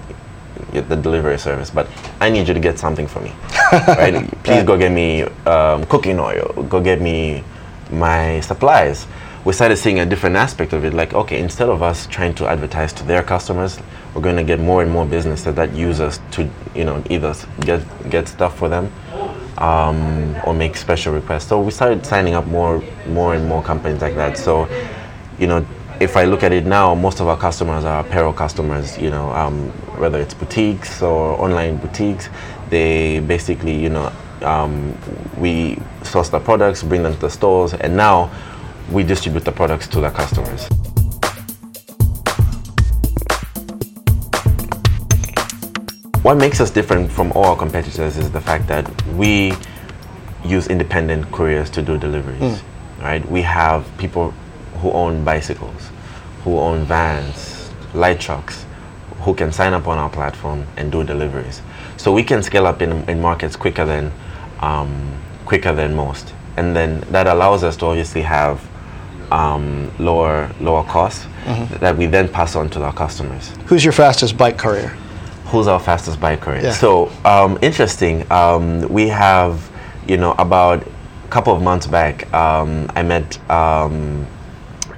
[0.80, 1.86] the delivery service, but
[2.20, 3.32] I need you to get something for me,
[3.72, 4.28] right?
[4.42, 7.44] Please go get me um, cooking oil, go get me
[7.90, 9.06] my supplies.
[9.44, 12.46] We started seeing a different aspect of it, like, okay, instead of us trying to
[12.46, 13.78] advertise to their customers,
[14.14, 17.34] we're going to get more and more businesses that use us to, you know, either
[17.60, 18.92] get get stuff for them
[19.58, 21.46] um, or make special requests.
[21.46, 24.38] So we started signing up more, more and more companies like that.
[24.38, 24.68] So,
[25.38, 25.66] you know,
[26.00, 28.98] if I look at it now, most of our customers are apparel customers.
[28.98, 32.28] You know, um, whether it's boutiques or online boutiques,
[32.70, 34.96] they basically, you know, um,
[35.38, 38.30] we source the products, bring them to the stores, and now
[38.90, 40.68] we distribute the products to the customers.
[46.22, 49.54] What makes us different from all our competitors is the fact that we
[50.44, 52.62] use independent couriers to do deliveries.
[53.00, 53.28] Right?
[53.28, 54.32] We have people
[54.82, 55.90] who own bicycles,
[56.44, 58.66] who own vans, light trucks,
[59.20, 61.62] who can sign up on our platform and do deliveries.
[61.96, 64.12] So we can scale up in, in markets quicker than
[64.60, 65.12] um,
[65.46, 68.60] quicker than most, and then that allows us to obviously have
[69.30, 71.26] um, lower lower costs
[71.80, 74.90] that we then pass on to our customers Who's your fastest bike courier?
[75.46, 76.62] who's our fastest bike courier?
[76.62, 76.72] Yeah.
[76.72, 78.24] So um, interesting.
[78.32, 79.70] Um, we have,
[80.08, 84.26] you know, about a couple of months back, um, I met um,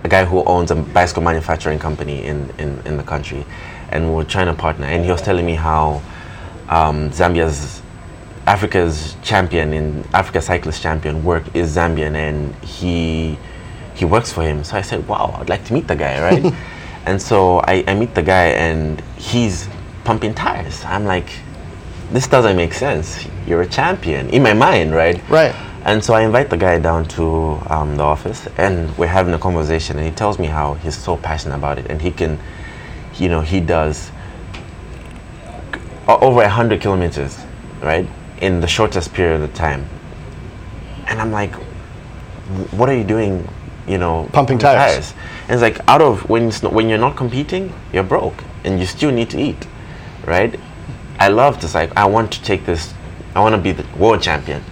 [0.05, 3.45] a guy who owns a bicycle manufacturing company in, in, in the country,
[3.90, 4.87] and we we're trying to partner.
[4.87, 6.03] And he was telling me how
[6.69, 7.83] um, Zambia's
[8.47, 13.38] Africa's champion in Africa cyclist champion work is Zambian, and he
[13.95, 14.62] he works for him.
[14.62, 16.55] So I said, "Wow, I'd like to meet the guy, right?"
[17.07, 19.69] and so I, I meet the guy, and he's
[20.05, 20.85] pumping tires.
[20.85, 21.31] I'm like,
[22.12, 23.27] "This doesn't make sense.
[23.47, 25.55] You're a champion in my mind, right?" Right.
[25.85, 29.38] And so I invite the guy down to um, the office, and we're having a
[29.38, 29.99] conversation.
[29.99, 32.40] And he tells me how he's so passionate about it, and he can,
[33.16, 34.11] you know, he does
[36.09, 37.38] over 100 kilometers,
[37.83, 38.09] right,
[38.40, 39.87] in the shortest period of time.
[41.07, 41.55] And I'm like,
[42.73, 43.47] what are you doing,
[43.87, 45.12] you know, Pumping with tires.
[45.49, 48.81] And it's like, out of, when, it's not, when you're not competing, you're broke, and
[48.81, 49.66] you still need to eat,
[50.25, 50.59] right?
[51.18, 52.94] I love this, like, I want to take this,
[53.35, 54.62] I want to be the world champion,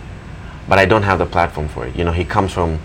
[0.68, 1.96] but I don't have the platform for it.
[1.96, 2.79] You know, he comes from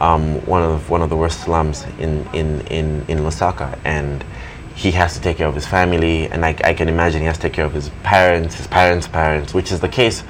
[0.00, 4.24] um, one of one of the worst slums in in in in Lusaka, and
[4.74, 7.36] he has to take care of his family, and I, I can imagine he has
[7.36, 10.22] to take care of his parents, his parents' parents, which is the case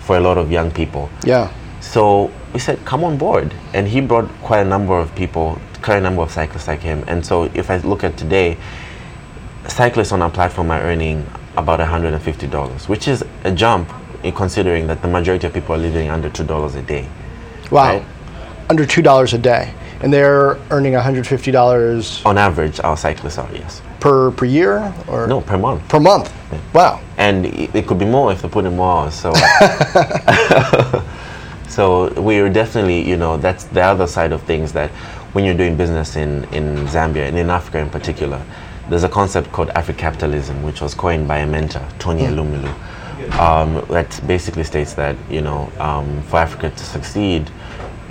[0.00, 1.08] for a lot of young people.
[1.24, 1.50] Yeah.
[1.80, 3.54] So we said, come on board.
[3.72, 7.04] And he brought quite a number of people, quite a number of cyclists like him.
[7.06, 8.56] And so if I look at today,
[9.68, 13.90] cyclists on our platform are earning about $150, which is a jump
[14.32, 17.08] considering that the majority of people are living under $2 a day.
[17.70, 17.94] Wow.
[17.98, 18.04] Right.
[18.70, 22.96] Under two dollars a day, and they're earning one hundred fifty dollars On average, our
[22.96, 23.82] cyclists are, yes.
[24.00, 25.86] per per year or No, per month.
[25.88, 26.32] per month.
[26.72, 27.00] Wow.
[27.18, 29.10] and i- it could be more if they put in more.
[29.10, 31.02] So, uh,
[31.68, 34.90] so we're definitely, you know, that's the other side of things that
[35.34, 38.40] when you're doing business in, in Zambia and in Africa in particular,
[38.88, 42.32] there's a concept called Africapitalism, which was coined by a mentor, Tony hmm.
[42.34, 42.72] Elumelu,
[43.32, 47.50] um, that basically states that, you know, um, for Africa to succeed,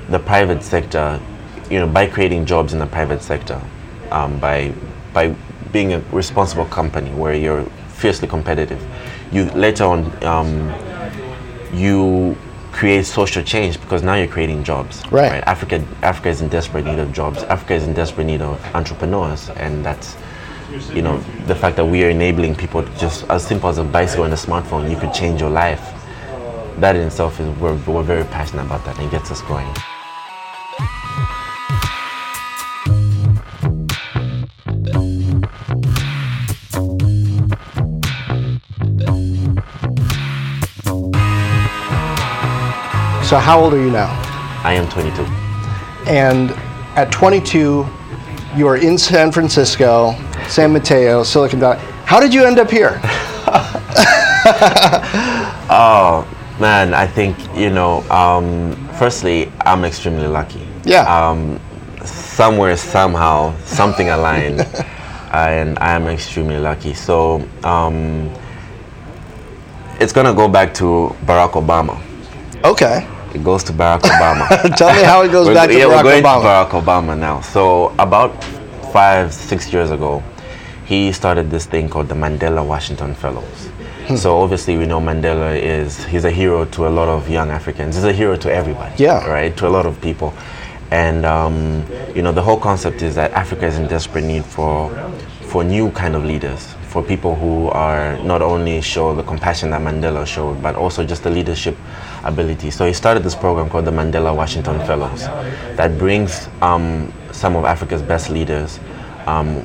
[0.10, 1.19] the private sector,
[1.69, 3.62] you know, by creating jobs in the private sector,
[4.12, 4.73] um, by
[5.13, 5.36] by
[5.71, 8.82] being a responsible company where you're fiercely competitive,
[9.32, 10.73] you later on um,
[11.73, 12.38] you
[12.71, 15.04] create social change because now you're creating jobs.
[15.12, 15.43] Right.
[15.45, 17.43] Africa Africa is in desperate need of jobs.
[17.43, 20.15] Africa is in desperate need of entrepreneurs, and that's
[20.93, 24.26] you know the fact that we are enabling people just as simple as a bicycle
[24.26, 25.82] and a smartphone, you could change your life.
[26.80, 29.71] That in itself is we're, we're very passionate about that and gets us going.
[43.34, 44.12] So how old are you now?
[44.63, 45.23] I am 22.
[46.08, 46.52] And
[46.95, 47.88] at 22,
[48.56, 50.12] you are in San Francisco,
[50.47, 51.79] San Mateo, Silicon Valley.
[52.06, 52.99] How did you end up here?
[55.69, 56.27] Oh
[56.60, 58.01] man, I think you know.
[58.12, 60.67] Um, firstly, I'm extremely lucky.
[60.84, 61.03] Yeah.
[61.08, 61.60] Um,
[62.03, 64.62] somewhere, somehow, something aligned,
[65.34, 66.93] and I am extremely lucky.
[66.93, 68.29] So um,
[69.99, 71.99] it's gonna go back to Barack Obama.
[72.63, 73.08] Okay.
[73.34, 74.75] It goes to Barack Obama.
[74.75, 76.69] Tell me how it goes back to yeah, Barack we're going Obama.
[76.69, 77.41] to Barack Obama now.
[77.41, 78.43] So about
[78.91, 80.21] five, six years ago,
[80.86, 83.67] he started this thing called the Mandela Washington Fellows.
[84.08, 84.15] Hmm.
[84.15, 87.96] So obviously we know Mandela is he's a hero to a lot of young Africans.
[87.96, 88.96] He's a hero to everybody.
[89.02, 89.26] Yeah.
[89.26, 89.56] Right.
[89.58, 90.34] To a lot of people,
[90.91, 94.89] and um, you know the whole concept is that Africa is in desperate need for
[95.41, 99.82] for new kind of leaders, for people who are not only show the compassion that
[99.82, 101.78] Mandela showed, but also just the leadership
[102.24, 102.72] ability.
[102.72, 105.22] So he started this program called the Mandela Washington Fellows,
[105.78, 108.80] that brings um, some of Africa's best leaders
[109.28, 109.63] um,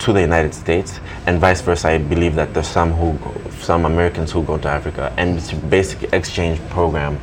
[0.00, 1.88] to the United States, and vice versa.
[1.88, 3.18] I believe that there's some who,
[3.60, 7.18] some Americans who go to Africa, and it's a basic exchange program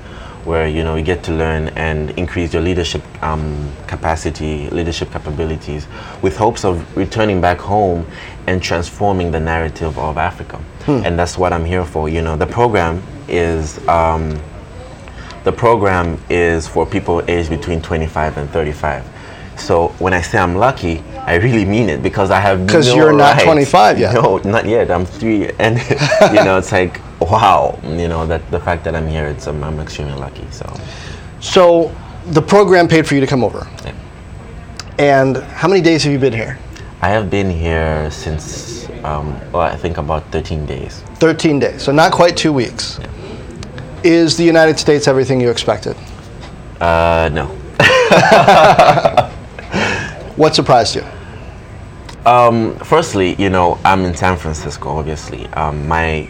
[0.46, 5.88] where you know you get to learn and increase your leadership um, capacity, leadership capabilities,
[6.22, 8.06] with hopes of returning back home
[8.48, 10.60] and transforming the narrative of Africa.
[11.06, 12.10] And that's what I'm here for.
[12.10, 13.86] You know, the program is.
[13.88, 14.40] Um,
[15.44, 19.04] the program is for people aged between 25 and 35.
[19.58, 22.96] So when I say I'm lucky, I really mean it because I have 'Cause no
[22.96, 24.14] you're not right- 25 yet.
[24.22, 24.92] No, not yet.
[24.92, 25.78] I'm three, and
[26.36, 27.80] you know it's like wow.
[27.84, 30.46] You know that the fact that I'm here, it's um, I'm extremely lucky.
[30.52, 30.66] So
[31.40, 31.92] So
[32.32, 33.68] the program paid for you to come over.
[33.86, 33.94] Yeah.
[35.00, 36.58] And how many days have you been here?
[37.02, 41.04] I have been here since um, well, I think about 13 days.
[41.20, 41.82] 13 days.
[41.82, 43.00] So not quite two weeks.
[44.04, 45.96] Is the United States everything you expected?
[46.80, 47.50] Uh, no.
[50.44, 51.04] What surprised you?
[52.84, 54.90] Firstly, you know, I'm in San Francisco.
[54.90, 56.30] Obviously, um, my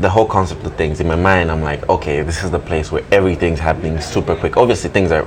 [0.00, 2.92] the whole concept of things in my mind, I'm like, okay, this is the place
[2.92, 4.58] where everything's happening super quick.
[4.58, 5.26] Obviously, things are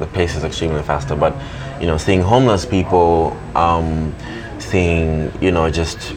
[0.00, 1.36] the pace is extremely faster, but
[1.80, 4.12] you know, seeing homeless people, um,
[4.58, 6.16] seeing you know, just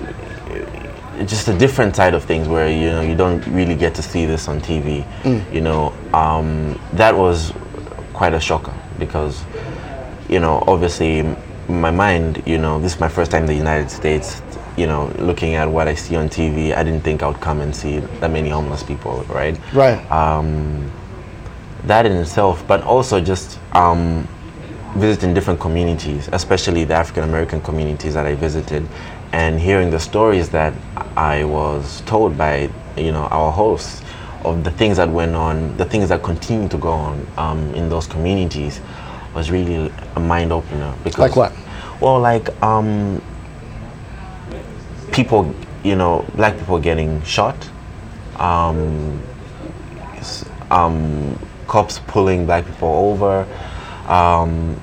[1.27, 4.25] just a different side of things where you know you don't really get to see
[4.25, 5.05] this on TV.
[5.53, 7.53] You know, um, that was
[8.13, 9.43] quite a shocker because
[10.29, 11.23] you know, obviously,
[11.67, 14.41] my mind, you know, this is my first time in the United States.
[14.77, 17.61] You know, looking at what I see on TV, I didn't think I would come
[17.61, 19.57] and see that many homeless people, right?
[19.73, 19.99] Right.
[20.11, 20.91] Um,
[21.85, 24.27] that in itself, but also just um,
[24.95, 28.85] visiting different communities, especially the African American communities that I visited,
[29.31, 30.73] and hearing the stories that
[31.15, 34.01] I was told by, you know, our hosts
[34.43, 37.89] of the things that went on, the things that continue to go on um, in
[37.89, 38.79] those communities,
[39.36, 40.93] was really a mind opener.
[41.04, 41.54] Because Like what?
[42.02, 43.21] Well, like um,
[45.12, 47.56] people, you know, black people getting shot,
[48.38, 49.21] um,
[50.71, 53.45] um, cops pulling black people over,
[54.08, 54.80] um,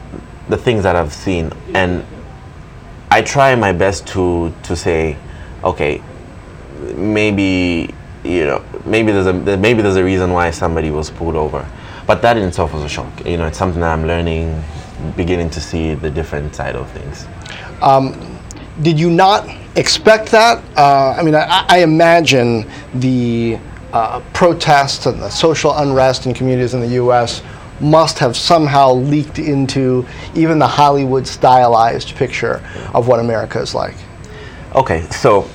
[0.48, 2.04] the things that I've seen, and
[3.10, 5.16] I try my best to to say,
[5.64, 6.02] okay,
[6.94, 7.92] maybe
[8.24, 11.68] you know, maybe there's a maybe there's a reason why somebody was pulled over,
[12.12, 13.24] but that in itself was a shock.
[13.24, 14.62] You know, it's something that I'm learning,
[15.16, 17.26] beginning to see the different side of things.
[18.82, 20.62] Did you not expect that?
[20.76, 23.58] Uh, I mean, I, I imagine the
[23.94, 27.42] uh, protests and the social unrest in communities in the U.S.
[27.80, 33.96] must have somehow leaked into even the Hollywood stylized picture of what America is like.
[34.74, 35.48] Okay, so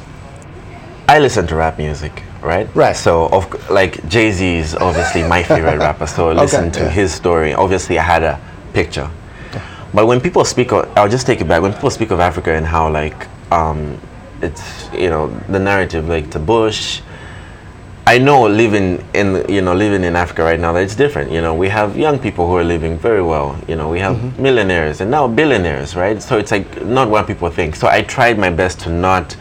[1.08, 2.68] I listen to rap music, right?
[2.76, 2.96] Right.
[2.96, 6.08] So of like Jay Z is obviously my favorite rapper.
[6.08, 6.90] So listen to yeah.
[6.90, 7.54] his story.
[7.54, 8.40] Obviously, I had a
[8.74, 9.10] picture.
[9.94, 11.62] But when people speak, of, I'll just take it back.
[11.62, 13.98] When people speak of Africa and how like um,
[14.42, 17.02] it's you know the narrative like to Bush.
[18.06, 21.32] I know living in you know living in Africa right now that it's different.
[21.32, 23.60] You know we have young people who are living very well.
[23.68, 24.42] You know we have Mm-hmm.
[24.44, 26.22] millionaires and now billionaires, right?
[26.22, 27.76] So it's like not what people think.
[27.76, 29.36] So I tried my best to not,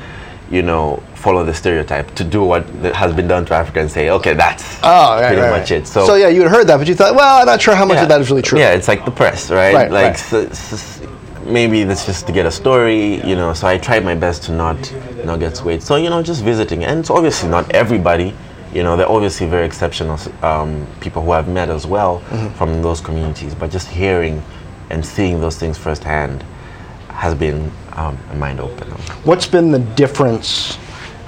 [0.50, 4.10] you know, follow the stereotype to do what has been done to Africa and say,
[4.10, 5.80] okay, that's Oh, right, pretty right, much right.
[5.82, 5.86] it.
[5.88, 7.98] So, yeah, you had heard that, but you thought, well, I'm not sure how much
[7.98, 8.58] of that is really true.
[8.58, 9.72] yeah, it's like the press, right?
[9.74, 10.10] Like right.
[10.14, 10.32] s-
[10.72, 11.00] s-
[11.44, 13.52] maybe that's just to get a story, you know.
[13.54, 14.76] So I tried my best to not
[15.24, 15.82] not get swayed.
[15.82, 18.32] So you know, just visiting, and it's obviously not everybody.
[18.72, 22.54] You know, they're obviously very exceptional um, people who I've met as well Mm-hmm.
[22.58, 23.54] from those communities.
[23.54, 24.42] But just hearing
[24.90, 26.44] and seeing those things firsthand
[27.08, 28.94] has been um, mind opener.
[29.24, 30.78] What's been the difference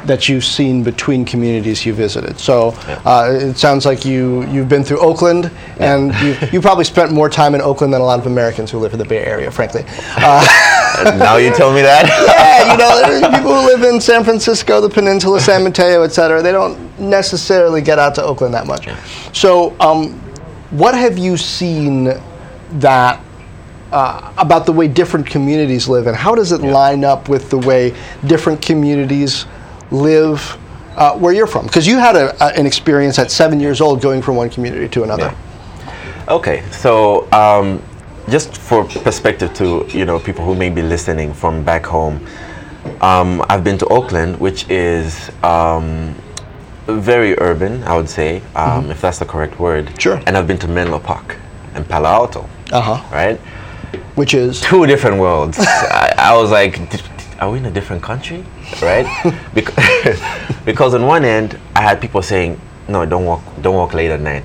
[0.05, 2.39] that you've seen between communities you visited?
[2.39, 7.13] So uh, it sounds like you you've been through Oakland, and you you probably spent
[7.13, 9.51] more time in Oakland than a lot of Americans who live in the Bay Area,
[9.51, 9.85] frankly.
[11.01, 12.07] Uh, now you tell me that.
[12.27, 16.43] yeah, you know, people who live in San Francisco, the Peninsula, San Mateo, et cetera,
[16.43, 18.89] they don't necessarily get out to Oakland that much.
[19.33, 20.15] So, um,
[20.71, 22.15] what have you seen
[22.81, 23.23] that
[23.93, 27.59] uh, about the way different communities live, and how does it line up with the
[27.59, 27.95] way
[28.27, 29.47] different communities
[29.91, 30.59] live
[30.97, 31.67] uh, where you're from?
[31.67, 34.89] Because you had a, a, an experience at seven years old going from one community
[34.89, 35.35] to another.
[35.35, 36.25] Yeah.
[36.29, 37.83] Okay, so um,
[38.29, 42.27] just for perspective to you know people who may be listening from back home,
[43.01, 46.15] um, I've been to Oakland, which is um,
[46.87, 48.91] very urban, I would say, um, mm-hmm.
[48.91, 49.91] if that's the correct word.
[50.01, 50.21] Sure.
[50.27, 51.37] And I've been to Menlo Park
[51.75, 52.49] and Palo Alto.
[52.73, 53.15] Uh huh.
[53.15, 53.41] Right.
[54.15, 55.59] Which is two different worlds.
[55.59, 56.79] I, I, was like,
[57.41, 58.45] are we in a different country?
[58.83, 59.07] Right?
[59.55, 60.21] because,
[60.65, 64.21] because on one end, I had people saying, no, don't walk, don't walk late at
[64.21, 64.45] night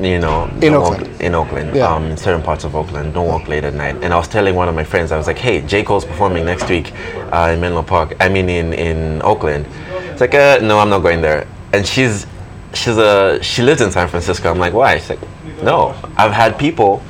[0.00, 1.08] you know, in Oakland.
[1.08, 1.94] Walk, in Oakland, yeah.
[1.94, 3.96] um, in certain parts of Oakland, don't walk late at night.
[4.02, 5.82] And I was telling one of my friends, I was like, hey, J.
[5.82, 6.92] Cole's performing next week
[7.32, 8.14] uh, in Menlo Park.
[8.20, 9.66] I mean, in, in Oakland.
[10.10, 11.46] It's like, uh, no, I'm not going there.
[11.72, 12.26] And she's,
[12.74, 14.50] she's a, she lives in San Francisco.
[14.50, 14.98] I'm like, why?
[14.98, 15.20] She's like,
[15.62, 17.02] no, I've had people.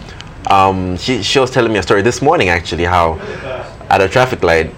[0.49, 3.15] Um, she, she was telling me a story this morning, actually, how
[3.91, 4.73] at a traffic light,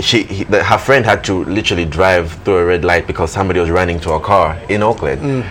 [0.00, 3.60] she he, the, her friend had to literally drive through a red light because somebody
[3.60, 5.20] was running to a car in Oakland.
[5.20, 5.50] Mm.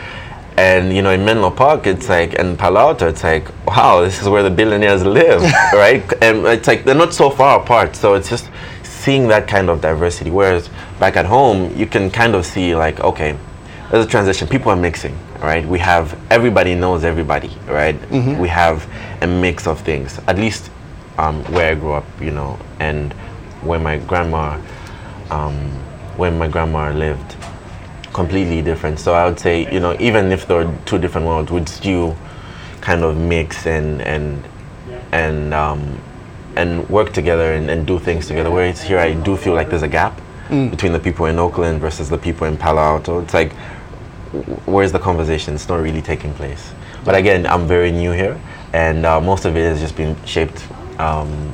[0.57, 4.21] And you know, in Menlo Park, it's like, and Palo Alto, it's like, wow, this
[4.21, 5.41] is where the billionaires live,
[5.73, 6.03] right?
[6.21, 7.95] And it's like they're not so far apart.
[7.95, 8.49] So it's just
[8.83, 10.31] seeing that kind of diversity.
[10.31, 13.37] Whereas back at home, you can kind of see like, okay,
[13.89, 14.47] there's a transition.
[14.47, 15.65] People are mixing, right?
[15.67, 17.95] We have everybody knows everybody, right?
[17.95, 18.39] Mm-hmm.
[18.39, 18.87] We have
[19.21, 20.19] a mix of things.
[20.27, 20.69] At least
[21.17, 23.13] um, where I grew up, you know, and
[23.63, 24.59] where my grandma,
[25.31, 25.55] um,
[26.17, 27.35] where my grandma lived
[28.13, 28.99] completely different.
[28.99, 32.15] So I would say, you know, even if there are two different worlds, we'd still
[32.81, 34.43] kind of mix and and
[35.11, 35.99] and um,
[36.55, 38.51] and work together and, and do things together.
[38.51, 40.19] Whereas here, I do feel like there's a gap
[40.49, 40.69] mm.
[40.69, 43.19] between the people in Oakland versus the people in Palo Alto.
[43.21, 43.53] It's like,
[44.65, 45.55] where's the conversation?
[45.55, 46.71] It's not really taking place.
[47.03, 48.39] But again, I'm very new here,
[48.73, 50.65] and uh, most of it has just been shaped
[50.99, 51.53] um,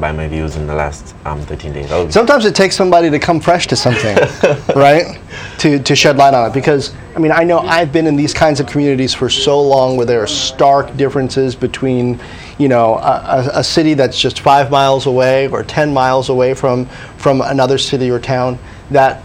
[0.00, 2.12] by my views in the last um, 13 days.
[2.12, 4.16] Sometimes it takes somebody to come fresh to something,
[4.76, 5.20] right?
[5.58, 6.54] To, to shed light on it.
[6.54, 9.96] Because, I mean, I know I've been in these kinds of communities for so long
[9.96, 12.20] where there are stark differences between,
[12.58, 16.86] you know, a, a city that's just five miles away or 10 miles away from,
[17.16, 18.58] from another city or town
[18.90, 19.22] that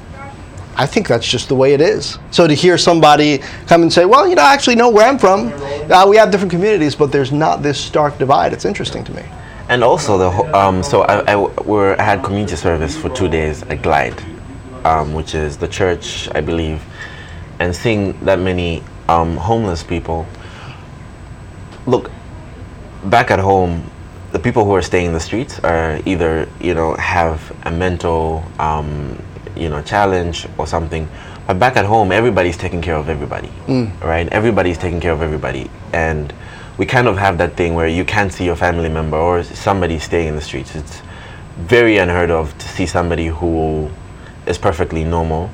[0.80, 2.18] I think that's just the way it is.
[2.32, 5.20] So to hear somebody come and say, well, you know, I actually know where I'm
[5.20, 5.52] from.
[5.92, 8.54] Uh, we have different communities, but there's not this stark divide.
[8.54, 9.24] It's interesting to me.
[9.68, 13.82] And also the um, so I, I, I had community service for two days at
[13.82, 14.24] Glide,
[14.86, 16.82] um, which is the church I believe,
[17.60, 20.26] and seeing that many um, homeless people.
[21.88, 22.10] Look,
[23.04, 23.84] back at home,
[24.32, 28.46] the people who are staying in the streets are either you know have a mental
[28.60, 29.22] um,
[29.56, 31.08] you know challenge or something.
[31.48, 34.00] But back at home, everybody's taking care of everybody, mm.
[34.02, 34.28] right?
[34.30, 36.34] Everybody's taking care of everybody, and
[36.78, 40.00] we kind of have that thing where you can't see your family member or somebody
[40.00, 40.76] staying in the streets.
[40.76, 41.02] It's
[41.58, 43.90] very unheard of to see somebody who
[44.46, 45.50] is perfectly normal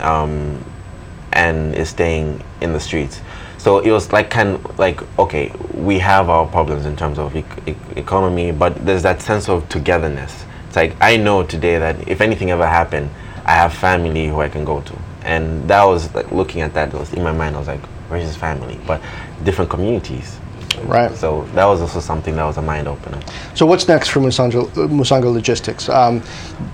[0.00, 0.64] um,
[1.32, 3.20] and is staying in the streets.
[3.58, 7.36] So it was like kind of like okay, we have our problems in terms of
[7.36, 10.44] e- e- economy, but there's that sense of togetherness.
[10.66, 13.10] It's like I know today that if anything ever happened,
[13.46, 16.92] I have family who I can go to, and that was like looking at that
[16.92, 17.56] was in my mind.
[17.56, 18.78] I was like, where's his family?
[18.86, 19.00] But
[19.44, 20.38] different communities
[20.84, 21.14] Right.
[21.16, 23.20] So that was also something that was a mind opener.
[23.54, 25.88] So what's next for Musanga, Musanga Logistics?
[25.88, 26.22] Um,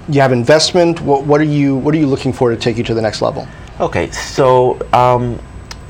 [0.09, 1.01] you have investment.
[1.01, 3.23] What, what, are you What are you looking for to take you to the next
[3.23, 3.47] level?
[3.81, 5.41] Okay, so um,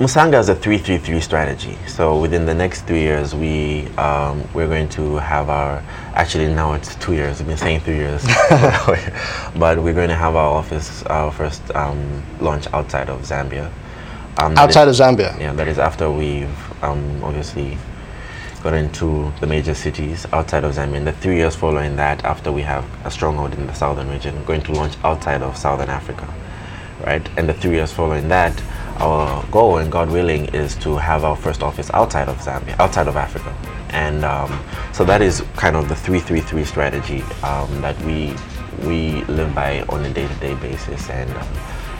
[0.02, 1.78] Musanga is a three-three-three strategy.
[1.86, 5.78] So within the next three years, we um, we're going to have our
[6.14, 7.40] actually now it's two years.
[7.40, 8.24] I've been saying three years,
[9.56, 13.70] but we're going to have our office, our first um, launch outside of Zambia.
[14.38, 15.38] Um, outside is, of Zambia.
[15.38, 17.78] Yeah, that is after we've um, obviously
[18.64, 20.96] got into the major cities outside of Zambia.
[20.96, 24.42] In the three years following that, after we have a stronghold in the southern region,
[24.46, 26.26] going to launch outside of Southern Africa,
[27.06, 27.24] right?
[27.38, 28.60] And the three years following that,
[29.00, 33.08] our goal, and God willing, is to have our first office outside of Zambia, outside
[33.08, 33.54] of Africa.
[33.90, 34.58] And um,
[34.92, 38.34] so that is kind of the 333 strategy um, that we
[38.86, 41.08] we live by on a day-to-day basis.
[41.10, 41.48] And um,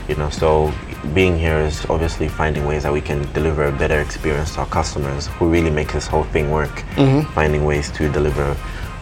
[0.07, 0.73] you know, so
[1.13, 4.65] being here is obviously finding ways that we can deliver a better experience to our
[4.67, 6.83] customers who really make this whole thing work.
[6.95, 7.31] Mm-hmm.
[7.33, 8.57] Finding ways to deliver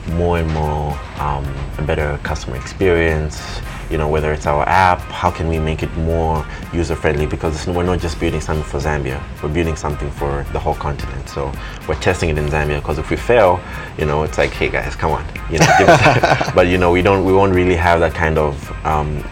[0.10, 1.46] more and more um,
[1.78, 3.62] a better customer experience.
[3.92, 7.26] You know, whether it's our app, how can we make it more user friendly?
[7.26, 11.28] Because we're not just building something for Zambia, we're building something for the whole continent.
[11.28, 11.52] So
[11.88, 13.60] we're testing it in Zambia because if we fail,
[13.98, 15.68] you know, it's like, hey guys, come on, you know.
[16.56, 19.24] but you know, we don't, we won't really have that kind of um,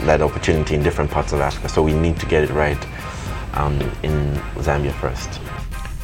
[0.00, 1.68] that opportunity in different parts of Africa.
[1.68, 2.78] So we need to get it right
[3.54, 5.40] um, in Zambia first.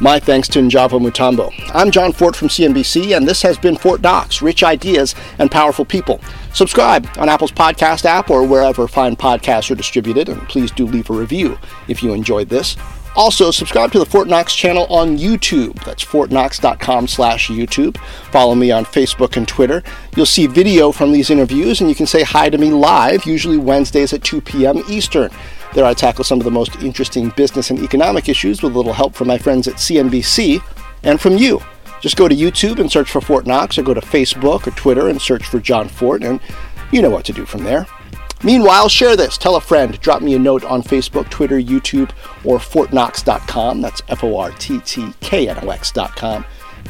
[0.04, 1.50] My thanks to Njavwa Mutambo.
[1.72, 5.86] I'm Jon Fortt from CNBC, and this has been Fortt Knox Rich Ideas and Powerful
[5.86, 6.20] People.
[6.52, 11.08] Subscribe on Apple's podcast app or wherever fine podcasts are distributed, and please do leave
[11.08, 12.76] a review if you enjoyed this.
[13.16, 15.82] Also, subscribe to the Fortt Knox channel on YouTube.
[15.86, 17.96] That's forttknox.com slash YouTube.
[18.30, 19.82] Follow me on Facebook and Twitter.
[20.16, 23.56] You'll see video from these interviews, and you can say hi to me live, usually
[23.56, 24.82] Wednesdays at 2 p.m.
[24.86, 25.30] Eastern.
[25.74, 28.92] There I tackle some of the most interesting business and economic issues with a little
[28.92, 30.62] help from my friends at CNBC
[31.02, 31.60] and from you.
[32.00, 35.08] Just go to YouTube and search for Fortt Knox, or go to Facebook or Twitter
[35.08, 36.38] and search for Jon Fortt, and
[36.92, 37.86] you know what to do from there.
[38.44, 42.10] Meanwhile, share this, tell a friend, drop me a note on Facebook, Twitter, YouTube,
[42.44, 43.80] or forttknox.com.
[43.80, 46.44] That's F O R T T K N O X.com.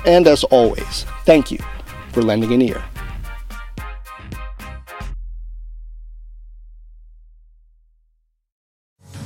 [0.04, 1.58] And as always, thank you
[2.12, 2.84] for lending an ear.